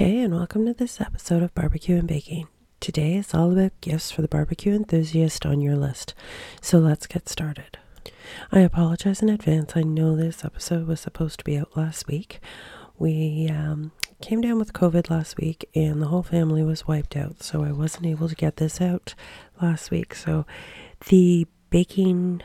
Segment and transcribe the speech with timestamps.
[0.00, 2.48] Hey, and welcome to this episode of Barbecue and Baking.
[2.80, 6.14] Today is all about gifts for the barbecue enthusiast on your list.
[6.62, 7.76] So let's get started.
[8.50, 9.76] I apologize in advance.
[9.76, 12.40] I know this episode was supposed to be out last week.
[12.98, 13.92] We um,
[14.22, 17.70] came down with COVID last week and the whole family was wiped out, so I
[17.70, 19.14] wasn't able to get this out
[19.60, 20.14] last week.
[20.14, 20.46] So
[21.10, 22.40] the baking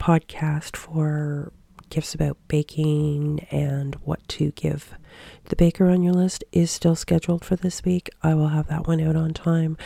[0.00, 1.52] podcast for
[1.92, 4.94] gifts about baking and what to give
[5.50, 8.08] the baker on your list is still scheduled for this week.
[8.22, 9.76] I will have that one out on time.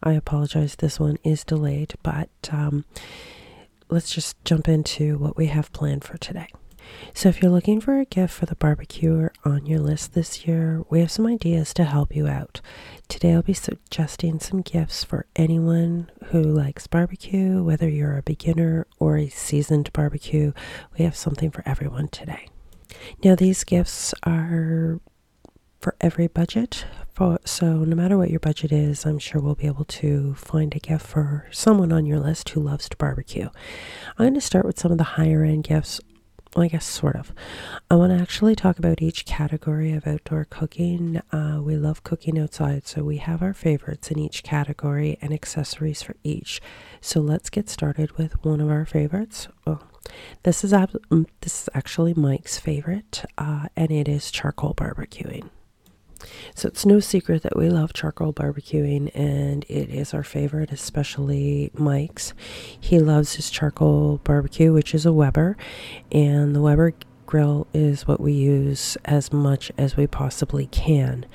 [0.00, 2.84] I apologize, this one is delayed, but um,
[3.88, 6.46] let's just jump into what we have planned for today.
[7.14, 10.84] So, if you're looking for a gift for the barbecue on your list this year,
[10.90, 12.60] we have some ideas to help you out.
[13.08, 18.86] Today, I'll be suggesting some gifts for anyone who likes barbecue, whether you're a beginner
[18.98, 20.52] or a seasoned barbecue.
[20.98, 22.48] We have something for everyone today.
[23.24, 25.00] Now, these gifts are
[25.80, 26.84] for every budget.
[27.14, 30.74] For, so, no matter what your budget is, I'm sure we'll be able to find
[30.74, 33.48] a gift for someone on your list who loves to barbecue.
[34.18, 36.00] I'm going to start with some of the higher end gifts.
[36.56, 37.34] Well, I guess sort of.
[37.90, 41.20] I want to actually talk about each category of outdoor cooking.
[41.30, 46.00] Uh, we love cooking outside, so we have our favorites in each category and accessories
[46.00, 46.62] for each.
[47.02, 49.48] So let's get started with one of our favorites.
[49.66, 49.82] Well,
[50.44, 55.50] this is ab- mm, this is actually Mike's favorite, uh, and it is charcoal barbecuing.
[56.54, 61.70] So it's no secret that we love charcoal barbecuing, and it is our favorite, especially
[61.74, 62.34] Mike's.
[62.78, 65.56] He loves his charcoal barbecue, which is a Weber,
[66.10, 66.94] and the Weber
[67.26, 71.26] grill is what we use as much as we possibly can.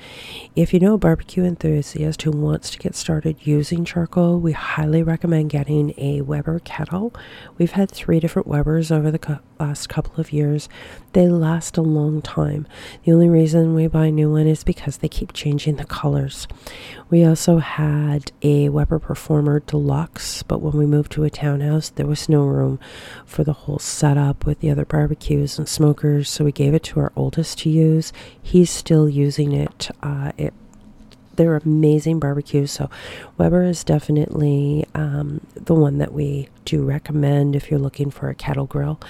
[0.56, 5.02] If you know a barbecue enthusiast who wants to get started using charcoal, we highly
[5.02, 7.14] recommend getting a Weber kettle.
[7.58, 10.68] We've had three different Webers over the co- last couple of years.
[11.12, 12.66] They last a long time.
[13.04, 16.48] The only reason we buy a new one is because they keep changing the colors.
[17.10, 22.06] We also had a Weber Performer Deluxe, but when we moved to a townhouse, there
[22.06, 22.80] was no room
[23.24, 27.00] for the whole setup with the other barbecues and smokers, so we gave it to
[27.00, 28.12] our oldest to use.
[28.40, 29.90] He's still using it.
[30.02, 30.54] Uh, it
[31.36, 32.70] they're amazing barbecues.
[32.70, 32.90] So
[33.38, 38.34] Weber is definitely um, the one that we do recommend if you're looking for a
[38.34, 39.00] kettle grill,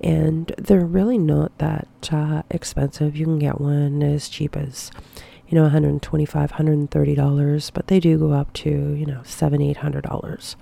[0.00, 3.16] and they're really not that uh, expensive.
[3.16, 4.90] You can get one as cheap as
[5.48, 9.78] you know 125 130 dollars but they do go up to you know seven eight
[9.78, 10.54] hundred dollars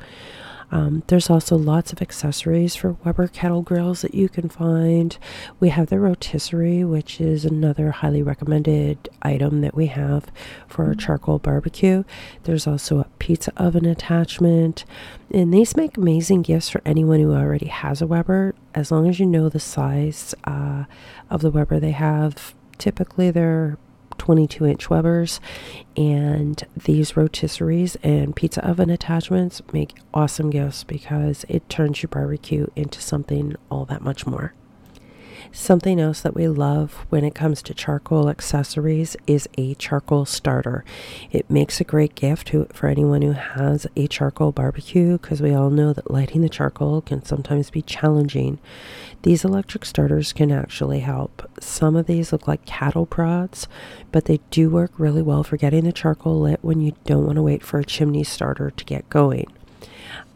[0.70, 5.16] um, there's also lots of accessories for Weber kettle grills that you can find.
[5.60, 10.26] We have the rotisserie, which is another highly recommended item that we have
[10.66, 12.04] for our charcoal barbecue.
[12.44, 14.84] There's also a pizza oven attachment.
[15.32, 19.18] And these make amazing gifts for anyone who already has a Weber, as long as
[19.18, 20.84] you know the size uh,
[21.30, 22.54] of the Weber they have.
[22.76, 23.78] Typically, they're
[24.18, 25.40] 22 inch Webers.
[25.96, 32.66] And these rotisseries and pizza oven attachments make awesome gifts because it turns your barbecue
[32.76, 34.52] into something all that much more.
[35.52, 40.84] Something else that we love when it comes to charcoal accessories is a charcoal starter.
[41.30, 45.54] It makes a great gift to, for anyone who has a charcoal barbecue because we
[45.54, 48.58] all know that lighting the charcoal can sometimes be challenging.
[49.22, 51.48] These electric starters can actually help.
[51.60, 53.66] Some of these look like cattle prods,
[54.12, 57.36] but they do work really well for getting the charcoal lit when you don't want
[57.36, 59.46] to wait for a chimney starter to get going.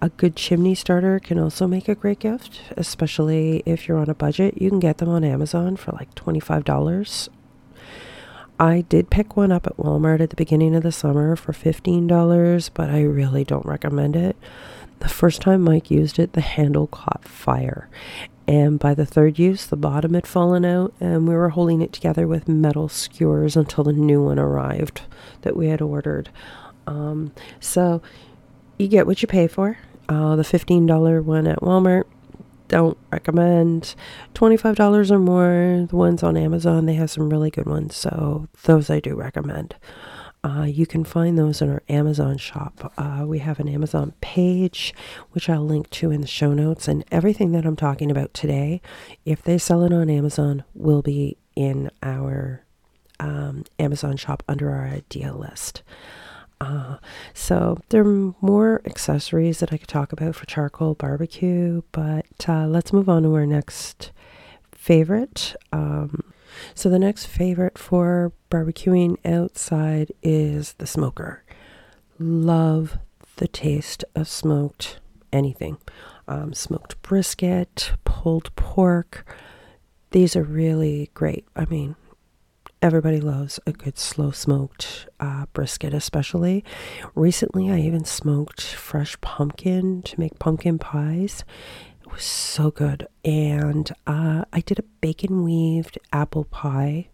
[0.01, 4.15] A good chimney starter can also make a great gift, especially if you're on a
[4.15, 4.61] budget.
[4.61, 7.29] You can get them on Amazon for like $25.
[8.59, 12.71] I did pick one up at Walmart at the beginning of the summer for $15,
[12.75, 14.37] but I really don't recommend it.
[14.99, 17.89] The first time Mike used it, the handle caught fire.
[18.49, 21.93] And by the third use, the bottom had fallen out, and we were holding it
[21.93, 25.03] together with metal skewers until the new one arrived
[25.43, 26.29] that we had ordered.
[26.87, 28.03] Um, so
[28.79, 29.79] you get what you pay for.
[30.09, 32.05] Uh, the $15 one at Walmart,
[32.69, 33.95] don't recommend.
[34.35, 37.95] $25 or more, the ones on Amazon, they have some really good ones.
[37.95, 39.77] So those I do recommend.
[40.45, 42.93] Uh, you can find those in our Amazon shop.
[42.99, 44.93] Uh, we have an Amazon page,
[45.31, 46.89] which I'll link to in the show notes.
[46.89, 48.81] And everything that I'm talking about today,
[49.25, 52.65] if they sell it on Amazon, will be in our
[53.21, 55.83] um, Amazon shop under our idea list.
[56.61, 56.97] Uh,
[57.35, 62.67] so there are more accessories that I could talk about for charcoal barbecue, but uh,
[62.67, 64.11] let's move on to our next
[64.73, 65.55] favorite.
[65.73, 66.32] Um,
[66.75, 71.43] so the next favorite for barbecuing outside is the smoker.
[72.19, 72.99] Love
[73.37, 75.01] the taste of smoked
[75.33, 75.79] anything.
[76.29, 79.27] Um, smoked brisket, pulled pork.
[80.13, 81.47] These are really great.
[81.57, 81.97] I mean,
[82.81, 86.65] everybody loves a good slow smoked uh, brisket, especially.
[87.15, 91.45] Recently, I even smoked fresh pumpkin to make pumpkin pies.
[92.13, 93.09] Was so good.
[93.25, 97.09] And uh, I did a bacon weaved apple pie,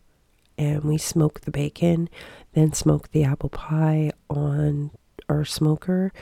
[0.56, 2.08] and we smoked the bacon,
[2.54, 4.90] then smoked the apple pie on
[5.28, 6.12] our smoker.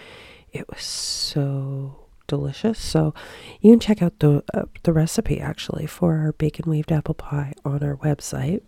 [0.52, 2.78] It was so delicious.
[2.78, 3.14] So
[3.62, 7.55] you can check out the uh, the recipe actually for our bacon weaved apple pie
[7.64, 8.61] on our website.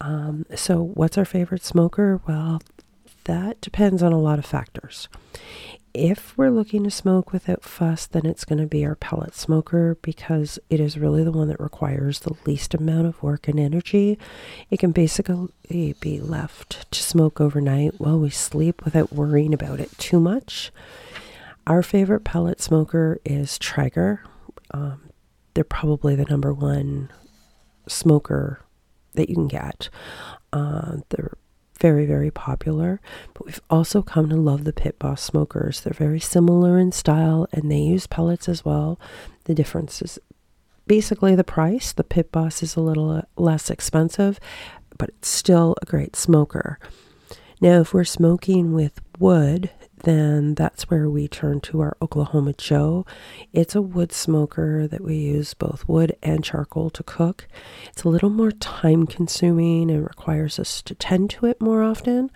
[0.00, 2.20] Um, so what's our favorite smoker?
[2.26, 2.60] Well,
[3.24, 5.08] that depends on a lot of factors.
[6.00, 9.98] If we're looking to smoke without fuss, then it's going to be our pellet smoker
[10.00, 14.16] because it is really the one that requires the least amount of work and energy.
[14.70, 19.90] It can basically be left to smoke overnight while we sleep without worrying about it
[19.98, 20.70] too much.
[21.66, 24.22] Our favorite pellet smoker is Traeger.
[24.70, 25.10] Um,
[25.54, 27.10] they're probably the number one
[27.88, 28.60] smoker
[29.14, 29.88] that you can get.
[30.52, 31.36] Uh, they're
[31.78, 33.00] very, very popular,
[33.34, 35.80] but we've also come to love the Pit Boss smokers.
[35.80, 38.98] They're very similar in style and they use pellets as well.
[39.44, 40.18] The difference is
[40.86, 41.92] basically the price.
[41.92, 44.40] The Pit Boss is a little uh, less expensive,
[44.96, 46.78] but it's still a great smoker.
[47.60, 53.06] Now, if we're smoking with wood, then that's where we turn to our Oklahoma Joe.
[53.52, 57.46] It's a wood smoker that we use both wood and charcoal to cook.
[57.88, 62.30] It's a little more time consuming and requires us to tend to it more often.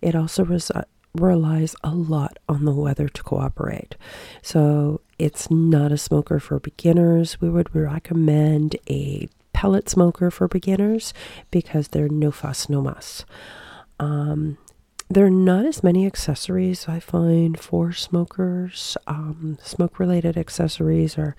[0.00, 0.70] It also res-
[1.14, 3.96] relies a lot on the weather to cooperate.
[4.42, 7.40] So it's not a smoker for beginners.
[7.40, 11.14] We would recommend a pellet smoker for beginners
[11.50, 13.24] because they're no fuss, no muss.
[13.98, 14.58] Um,
[15.08, 18.96] there are not as many accessories I find for smokers.
[19.06, 21.36] Um, smoke related accessories are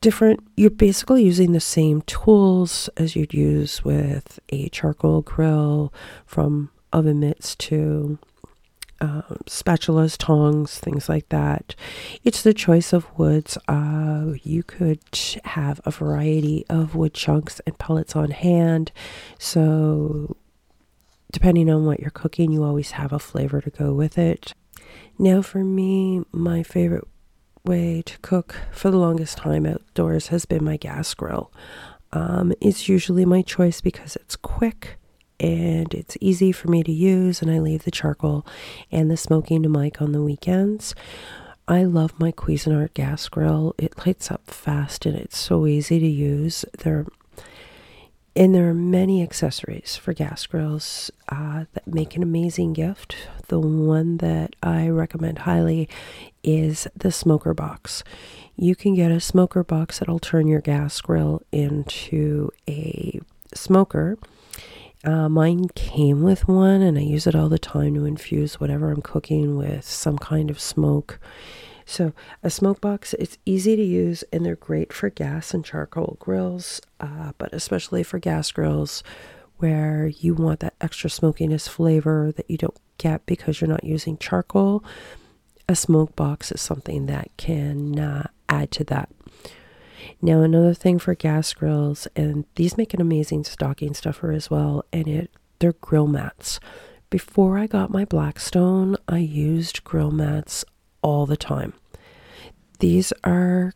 [0.00, 0.40] different.
[0.56, 5.92] You're basically using the same tools as you'd use with a charcoal grill
[6.26, 8.18] from oven mitts to
[9.00, 11.74] uh, spatulas, tongs, things like that.
[12.22, 13.56] It's the choice of woods.
[13.66, 15.00] Uh, you could
[15.44, 18.92] have a variety of wood chunks and pellets on hand.
[19.38, 20.36] So
[21.30, 24.54] depending on what you're cooking, you always have a flavor to go with it.
[25.18, 27.06] Now, for me, my favorite
[27.64, 31.52] way to cook for the longest time outdoors has been my gas grill.
[32.12, 34.98] Um, it's usually my choice because it's quick
[35.38, 38.46] and it's easy for me to use, and I leave the charcoal
[38.90, 40.94] and the smoking to Mike on the weekends.
[41.66, 43.74] I love my Cuisinart gas grill.
[43.78, 46.64] It lights up fast and it's so easy to use.
[46.78, 47.06] They're
[48.36, 53.16] and there are many accessories for gas grills uh, that make an amazing gift.
[53.48, 55.88] The one that I recommend highly
[56.44, 58.04] is the smoker box.
[58.56, 63.20] You can get a smoker box that'll turn your gas grill into a
[63.54, 64.16] smoker.
[65.02, 68.90] Uh, mine came with one, and I use it all the time to infuse whatever
[68.90, 71.18] I'm cooking with some kind of smoke.
[71.90, 76.16] So, a smoke box, it's easy to use and they're great for gas and charcoal
[76.20, 79.02] grills, uh, but especially for gas grills
[79.56, 84.16] where you want that extra smokiness flavor that you don't get because you're not using
[84.18, 84.84] charcoal.
[85.68, 89.10] A smoke box is something that can uh, add to that.
[90.22, 94.84] Now, another thing for gas grills, and these make an amazing stocking stuffer as well,
[94.92, 96.60] and it they're grill mats.
[97.10, 100.64] Before I got my Blackstone, I used grill mats
[101.02, 101.72] all the time.
[102.80, 103.74] These are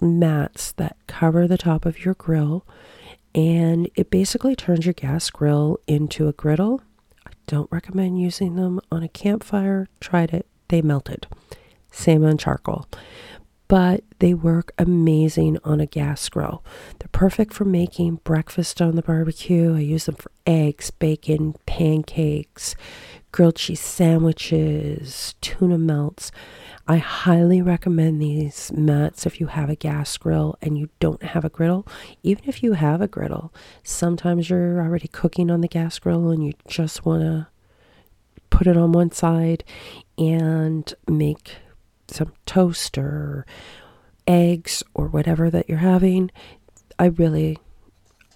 [0.00, 2.64] mats that cover the top of your grill
[3.34, 6.80] and it basically turns your gas grill into a griddle.
[7.26, 9.88] I don't recommend using them on a campfire.
[10.00, 11.26] Tried it, they melted.
[11.90, 12.86] Same on charcoal.
[13.68, 16.64] But they work amazing on a gas grill.
[17.00, 19.74] They're perfect for making breakfast on the barbecue.
[19.74, 22.76] I use them for eggs, bacon, pancakes,
[23.32, 26.30] grilled cheese sandwiches, tuna melts.
[26.88, 31.44] I highly recommend these mats if you have a gas grill and you don't have
[31.44, 31.84] a griddle.
[32.22, 33.52] Even if you have a griddle,
[33.82, 37.48] sometimes you're already cooking on the gas grill and you just want to
[38.50, 39.64] put it on one side
[40.16, 41.56] and make
[42.06, 43.44] some toast or
[44.28, 46.30] eggs or whatever that you're having.
[47.00, 47.58] I really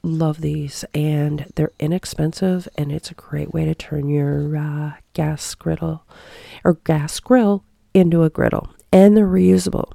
[0.02, 5.54] love these and they're inexpensive and it's a great way to turn your uh, gas
[5.54, 6.04] griddle
[6.64, 7.64] or gas grill
[7.94, 9.92] into a griddle and they're reusable.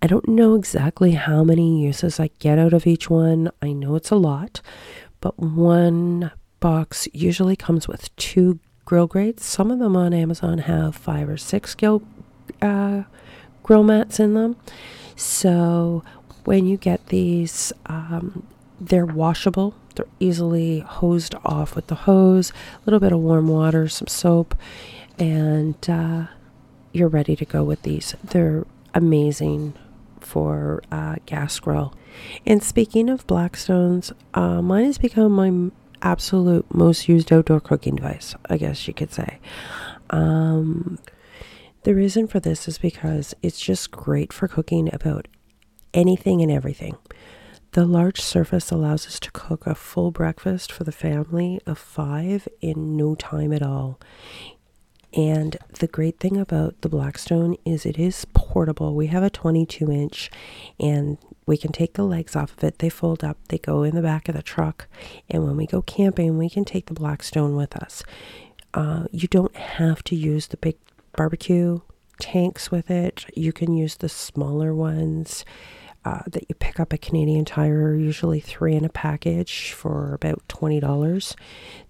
[0.00, 3.50] I don't know exactly how many uses I get out of each one.
[3.60, 4.60] I know it's a lot,
[5.20, 9.44] but one box usually comes with two grill grates.
[9.44, 12.02] Some of them on Amazon have five or six grill,
[12.60, 13.02] uh,
[13.62, 14.56] grill mats in them.
[15.14, 16.02] So
[16.44, 18.46] when you get these, um,
[18.80, 19.74] they're washable.
[19.94, 24.56] They're easily hosed off with the hose, a little bit of warm water, some soap,
[25.18, 26.26] and uh,
[26.92, 28.14] you're ready to go with these.
[28.22, 29.74] They're amazing
[30.20, 31.94] for uh, gas grill.
[32.46, 35.70] And speaking of Blackstones, uh, mine has become my
[36.02, 39.38] absolute most used outdoor cooking device, I guess you could say.
[40.10, 40.98] Um,
[41.84, 45.28] the reason for this is because it's just great for cooking about
[45.94, 46.96] anything and everything.
[47.72, 52.46] The large surface allows us to cook a full breakfast for the family of five
[52.60, 53.98] in no time at all.
[55.14, 58.94] And the great thing about the Blackstone is it is portable.
[58.94, 60.30] We have a 22 inch
[60.80, 62.78] and we can take the legs off of it.
[62.78, 64.86] They fold up, they go in the back of the truck.
[65.28, 68.02] And when we go camping, we can take the Blackstone with us.
[68.72, 70.76] Uh, you don't have to use the big
[71.14, 71.80] barbecue
[72.18, 75.44] tanks with it, you can use the smaller ones.
[76.04, 80.42] Uh, that you pick up at Canadian Tire, usually three in a package for about
[80.48, 81.36] $20.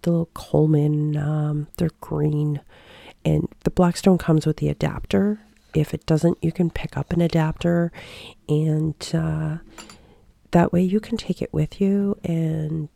[0.03, 2.61] The little Coleman, um, they're green
[3.25, 5.41] and the Blackstone comes with the adapter.
[5.75, 7.93] If it doesn't, you can pick up an adapter,
[8.49, 9.59] and uh,
[10.51, 12.89] that way you can take it with you and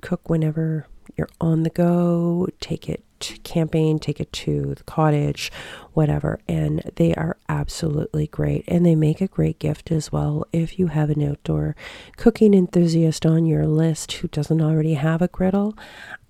[0.00, 0.86] cook whenever
[1.16, 2.46] you're on the go.
[2.60, 5.50] Take it camping, take it to the cottage,
[5.94, 6.38] whatever.
[6.48, 8.64] And they are absolutely great.
[8.68, 11.74] And they make a great gift as well if you have an outdoor
[12.16, 15.76] cooking enthusiast on your list who doesn't already have a griddle.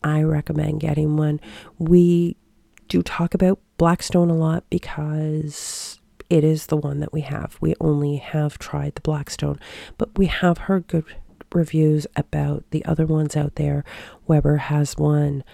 [0.02, 1.40] I recommend getting one.
[1.78, 2.36] We
[2.88, 7.56] do talk about Blackstone a lot because it is the one that we have.
[7.60, 9.58] We only have tried the Blackstone,
[9.98, 11.04] but we have heard good
[11.52, 13.84] reviews about the other ones out there.
[14.26, 15.44] Weber has one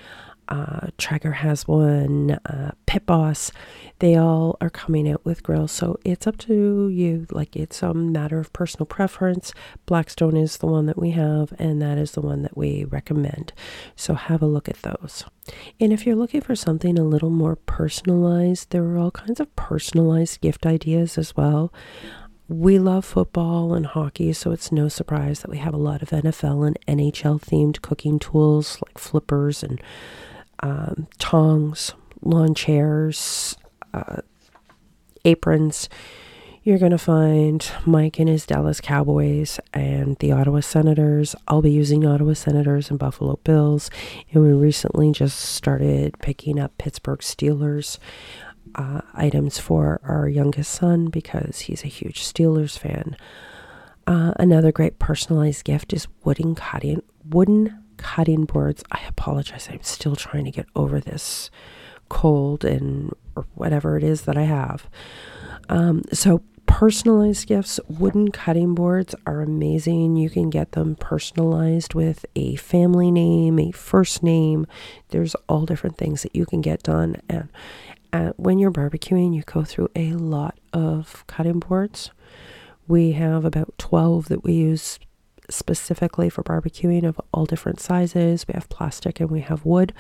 [0.52, 3.50] uh, Traeger has one, uh, Pit Boss.
[4.00, 7.26] They all are coming out with grills, so it's up to you.
[7.30, 9.54] Like it's a matter of personal preference.
[9.86, 13.54] Blackstone is the one that we have, and that is the one that we recommend.
[13.96, 15.24] So have a look at those.
[15.80, 19.56] And if you're looking for something a little more personalized, there are all kinds of
[19.56, 21.72] personalized gift ideas as well.
[22.46, 26.10] We love football and hockey, so it's no surprise that we have a lot of
[26.10, 29.80] NFL and NHL themed cooking tools like flippers and
[30.62, 31.92] um, tongs,
[32.22, 33.56] lawn chairs,
[33.92, 34.22] uh,
[35.24, 35.88] aprons.
[36.64, 41.34] You're going to find Mike and his Dallas Cowboys and the Ottawa Senators.
[41.48, 43.90] I'll be using Ottawa Senators and Buffalo Bills.
[44.32, 47.98] And we recently just started picking up Pittsburgh Steelers
[48.76, 53.16] uh, items for our youngest son because he's a huge Steelers fan.
[54.06, 58.82] Uh, another great personalized gift is wooden cutting, wooden cutting boards.
[58.90, 59.68] I apologize.
[59.70, 61.50] I'm still trying to get over this
[62.08, 64.88] cold and or whatever it is that I have.
[65.68, 70.16] Um, so personalized gifts, wooden cutting boards are amazing.
[70.16, 74.66] You can get them personalized with a family name, a first name.
[75.08, 77.16] There's all different things that you can get done.
[77.28, 77.48] And
[78.12, 82.10] uh, when you're barbecuing, you go through a lot of cutting boards.
[82.88, 84.98] We have about 12 that we use
[85.54, 88.46] specifically for barbecuing of all different sizes.
[88.46, 89.92] We have plastic and we have wood.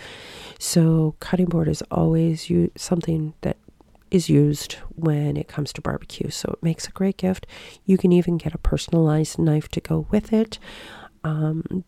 [0.58, 3.56] So cutting board is always u- something that
[4.10, 6.30] is used when it comes to barbecue.
[6.30, 7.46] So it makes a great gift.
[7.84, 10.58] You can even get a personalized knife to go with it.
[11.24, 11.84] Um,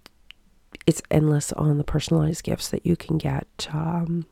[0.87, 3.69] it's endless on the personalized gifts that you can get.
[3.73, 4.27] Um,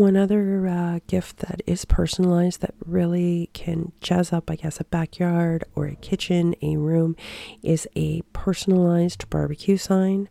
[0.00, 4.84] one other uh, gift that is personalized that really can jazz up, I guess, a
[4.84, 7.16] backyard or a kitchen, a room,
[7.62, 10.30] is a personalized barbecue sign.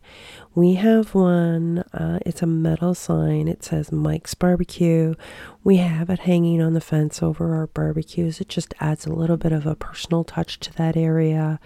[0.52, 3.46] We have one, uh, it's a metal sign.
[3.46, 5.14] It says Mike's Barbecue.
[5.62, 8.40] We have it hanging on the fence over our barbecues.
[8.40, 11.60] It just adds a little bit of a personal touch to that area.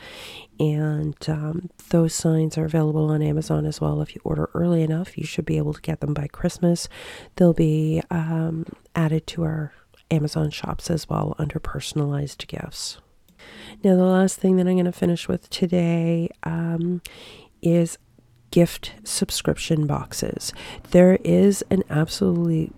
[0.61, 4.03] And um, those signs are available on Amazon as well.
[4.03, 6.87] If you order early enough, you should be able to get them by Christmas.
[7.37, 9.73] They'll be um, added to our
[10.11, 12.99] Amazon shops as well under personalized gifts.
[13.83, 17.01] Now, the last thing that I'm going to finish with today um,
[17.63, 17.97] is
[18.55, 20.53] gift subscription boxes.
[20.93, 22.71] There is an absolutely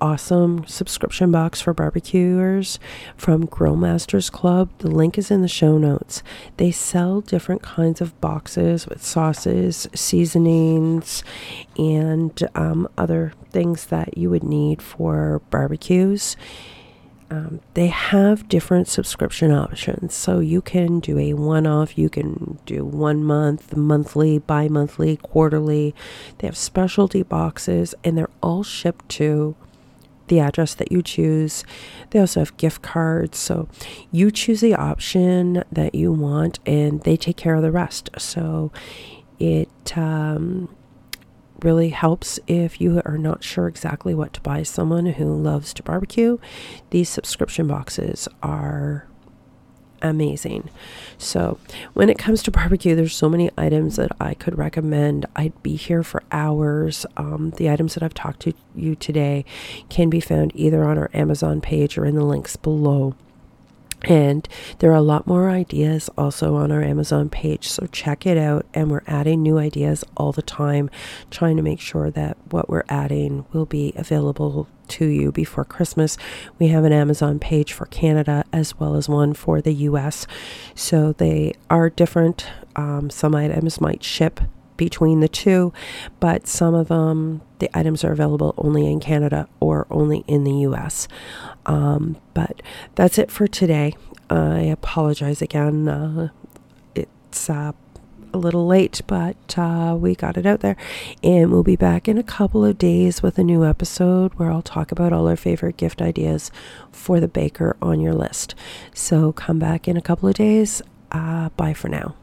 [0.00, 2.80] awesome subscription box for barbecuers
[3.16, 4.70] from Grill Masters Club.
[4.78, 6.24] The link is in the show notes.
[6.56, 11.22] They sell different kinds of boxes with sauces, seasonings,
[11.78, 16.36] and um, other things that you would need for barbecues.
[17.34, 20.14] Um, they have different subscription options.
[20.14, 25.16] So you can do a one off, you can do one month, monthly, bi monthly,
[25.16, 25.94] quarterly.
[26.38, 29.56] They have specialty boxes and they're all shipped to
[30.28, 31.64] the address that you choose.
[32.10, 33.36] They also have gift cards.
[33.38, 33.68] So
[34.12, 38.10] you choose the option that you want and they take care of the rest.
[38.16, 38.70] So
[39.40, 40.68] It um,
[41.62, 45.82] really helps if you are not sure exactly what to buy someone who loves to
[45.82, 46.38] barbecue.
[46.90, 49.06] These subscription boxes are
[50.02, 50.68] amazing.
[51.16, 51.58] So,
[51.94, 55.26] when it comes to barbecue, there's so many items that I could recommend.
[55.34, 57.06] I'd be here for hours.
[57.16, 59.44] Um, the items that I've talked to you today
[59.88, 63.14] can be found either on our Amazon page or in the links below.
[64.08, 67.68] And there are a lot more ideas also on our Amazon page.
[67.68, 68.66] So check it out.
[68.74, 70.90] And we're adding new ideas all the time,
[71.30, 76.16] trying to make sure that what we're adding will be available to you before Christmas.
[76.58, 80.26] We have an Amazon page for Canada as well as one for the US.
[80.74, 82.46] So they are different.
[82.76, 84.40] Um, some items might ship
[84.76, 85.72] between the two,
[86.20, 90.52] but some of them, the items are available only in Canada or only in the
[90.68, 91.08] US.
[91.66, 92.62] Um, but
[92.94, 93.94] that's it for today.
[94.30, 95.88] I apologize again.
[95.88, 96.28] Uh,
[96.94, 97.72] it's uh,
[98.32, 100.76] a little late, but uh, we got it out there.
[101.22, 104.62] And we'll be back in a couple of days with a new episode where I'll
[104.62, 106.50] talk about all our favorite gift ideas
[106.90, 108.54] for the baker on your list.
[108.92, 110.82] So come back in a couple of days.
[111.12, 112.16] Uh, bye for now.